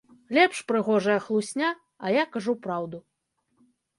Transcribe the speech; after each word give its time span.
Лепш 0.35 0.61
прыгожая 0.69 1.17
хлусня, 1.25 1.69
а 2.07 2.15
я 2.15 2.23
кажу 2.37 2.57
праўду. 2.65 2.97